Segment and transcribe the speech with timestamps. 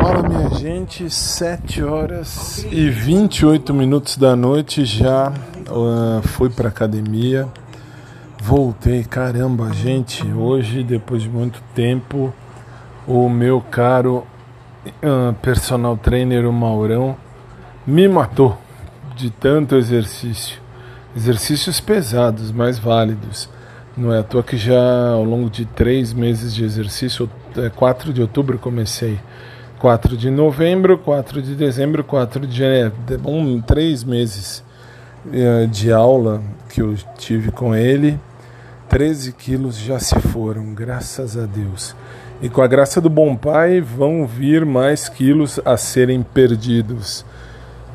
[0.00, 5.32] Fala minha gente, 7 horas e 28 minutos da noite já
[5.68, 7.48] uh, fui para academia.
[8.40, 12.34] Voltei, caramba, gente, hoje depois de muito tempo,
[13.06, 14.26] o meu caro
[14.86, 17.16] uh, personal trainer, o Maurão,
[17.86, 18.58] me matou
[19.14, 20.60] de tanto exercício.
[21.16, 23.48] Exercícios pesados, mas válidos.
[23.96, 27.28] Não é à toa que já ao longo de três meses de exercício,
[27.76, 29.20] 4 é, de outubro comecei,
[29.78, 32.92] 4 de novembro, 4 de dezembro, 4 de janeiro,
[33.26, 34.64] um, três meses
[35.26, 38.18] uh, de aula que eu tive com ele,
[38.88, 41.94] 13 quilos já se foram, graças a Deus.
[42.40, 47.24] E com a graça do bom Pai vão vir mais quilos a serem perdidos.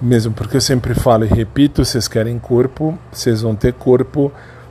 [0.00, 4.30] Mesmo porque eu sempre falo e repito: vocês querem corpo, vocês vão ter corpo,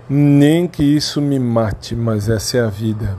[0.09, 3.17] nem que isso me mate, mas essa é a vida.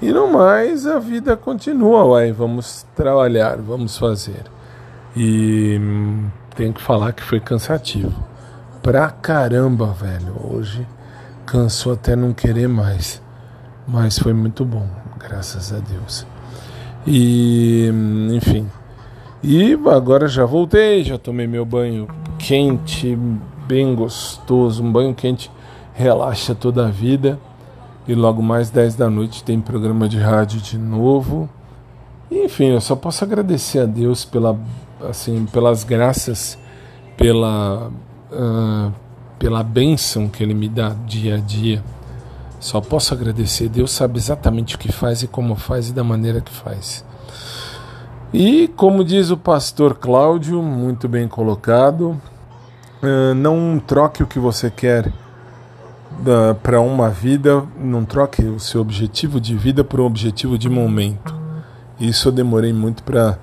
[0.00, 4.44] E no mais, a vida continua, uai, vamos trabalhar, vamos fazer.
[5.16, 8.12] E hum, tenho que falar que foi cansativo.
[8.82, 10.34] Pra caramba, velho.
[10.52, 10.86] Hoje
[11.46, 13.22] cansou até não querer mais.
[13.88, 14.86] Mas foi muito bom
[15.18, 16.26] graças a Deus.
[17.06, 17.90] E,
[18.32, 18.68] enfim.
[19.42, 23.16] E agora já voltei, já tomei meu banho quente,
[23.66, 25.50] bem gostoso, um banho quente
[25.96, 27.38] relaxa toda a vida.
[28.06, 31.48] E logo mais 10 da noite tem programa de rádio de novo.
[32.30, 34.56] Enfim, eu só posso agradecer a Deus pela,
[35.08, 36.56] assim, pelas graças,
[37.16, 37.90] pela,
[38.30, 38.92] uh,
[39.38, 41.82] pela bênção que Ele me dá dia a dia.
[42.60, 43.68] Só posso agradecer.
[43.68, 47.04] Deus sabe exatamente o que faz e como faz e da maneira que faz.
[48.32, 52.20] E como diz o pastor Cláudio, muito bem colocado,
[53.02, 55.12] uh, não troque o que você quer
[56.62, 61.34] para uma vida, não troque o seu objetivo de vida por um objetivo de momento.
[61.98, 63.38] Isso eu demorei muito para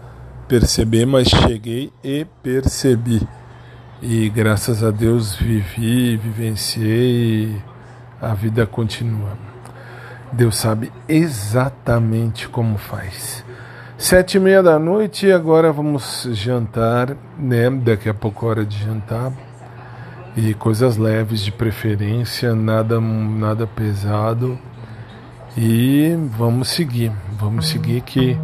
[0.47, 3.27] perceber, mas cheguei e percebi.
[4.01, 7.61] E graças a Deus vivi, vivenciei
[8.21, 9.37] a vida continua.
[10.31, 13.45] Deus sabe exatamente como faz.
[13.97, 17.69] Sete e meia da noite, agora vamos jantar, né?
[17.69, 19.31] Daqui a pouco é hora de jantar.
[20.35, 24.57] E coisas leves de preferência, nada, nada pesado.
[25.55, 28.35] E vamos seguir, vamos seguir que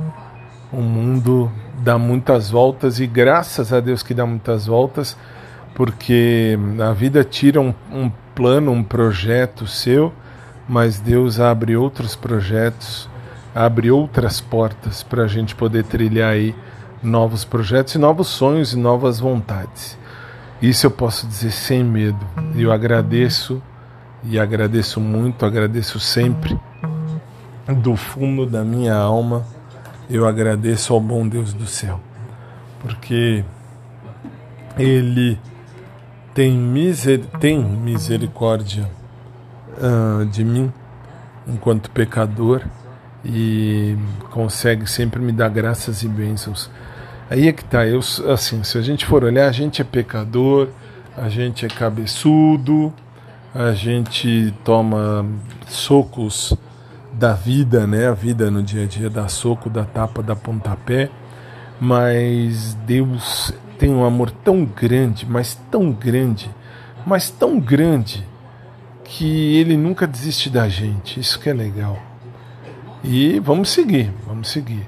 [0.72, 5.18] o mundo dá muitas voltas e graças a Deus que dá muitas voltas,
[5.74, 6.58] porque
[6.88, 10.14] a vida tira um, um plano, um projeto seu,
[10.68, 13.10] mas Deus abre outros projetos,
[13.56, 16.54] abre outras portas para a gente poder trilhar aí
[17.02, 19.98] novos projetos e novos sonhos e novas vontades.
[20.62, 22.20] Isso eu posso dizer sem medo.
[22.56, 23.62] Eu agradeço
[24.24, 26.60] e agradeço muito, agradeço sempre
[27.82, 29.46] do fundo da minha alma.
[30.10, 32.00] Eu agradeço ao bom Deus do céu,
[32.82, 33.44] porque
[34.78, 35.40] Ele
[36.34, 38.90] tem, miser, tem misericórdia
[39.78, 40.72] uh, de mim
[41.48, 42.62] enquanto pecador
[43.24, 43.98] e
[44.32, 46.70] consegue sempre me dar graças e bênçãos.
[47.30, 48.00] Aí é que tá, eu
[48.32, 50.70] assim, se a gente for olhar, a gente é pecador,
[51.16, 52.92] a gente é cabeçudo,
[53.54, 55.26] a gente toma
[55.68, 56.58] socos
[57.14, 58.08] da vida, né?
[58.08, 61.12] A vida no dia a dia dá soco, dá tapa, dá pontapé,
[61.80, 66.50] mas Deus tem um amor tão grande, mas tão grande,
[67.06, 68.28] mas tão grande,
[69.04, 71.20] que ele nunca desiste da gente.
[71.20, 71.98] Isso que é legal.
[73.04, 74.88] E vamos seguir, vamos seguir.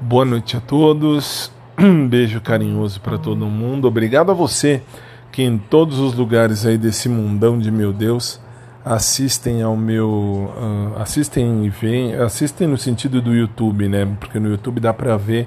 [0.00, 1.50] Boa noite a todos.
[1.78, 3.86] Um beijo carinhoso para todo mundo.
[3.86, 4.82] Obrigado a você
[5.30, 8.40] que em todos os lugares aí desse mundão de meu Deus
[8.84, 10.08] assistem ao meu
[10.56, 14.08] uh, assistem e veem, assistem no sentido do YouTube, né?
[14.18, 15.46] Porque no YouTube dá para ver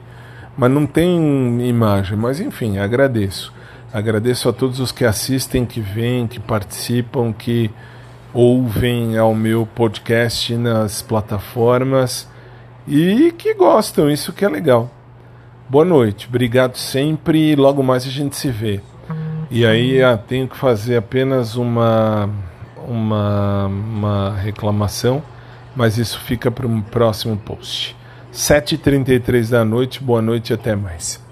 [0.58, 2.18] mas não tem imagem.
[2.18, 3.54] Mas enfim, agradeço.
[3.94, 7.70] Agradeço a todos os que assistem, que vêm, que participam, que
[8.34, 12.30] ouvem ao meu podcast nas plataformas
[12.88, 14.90] e que gostam, isso que é legal.
[15.72, 18.82] Boa noite, obrigado sempre logo mais a gente se vê.
[19.50, 22.30] E aí ah, tenho que fazer apenas uma,
[22.86, 25.24] uma, uma reclamação,
[25.74, 27.96] mas isso fica para um próximo post.
[28.34, 31.24] 7h33 da noite, boa noite e até mais.